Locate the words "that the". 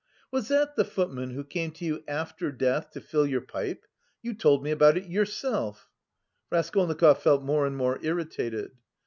0.47-0.83